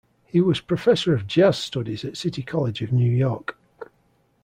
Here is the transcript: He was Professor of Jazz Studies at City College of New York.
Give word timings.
He 0.25 0.41
was 0.41 0.61
Professor 0.61 1.13
of 1.13 1.27
Jazz 1.27 1.59
Studies 1.59 2.03
at 2.03 2.17
City 2.17 2.41
College 2.41 2.81
of 2.81 2.91
New 2.91 3.07
York. 3.11 3.55